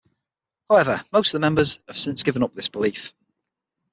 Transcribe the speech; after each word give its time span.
However, 0.67 1.03
most 1.13 1.27
of 1.31 1.33
the 1.33 1.45
members 1.45 1.77
have 1.87 1.95
since 1.95 2.23
given 2.23 2.41
up 2.41 2.53
this 2.53 2.69
belief. 2.69 3.13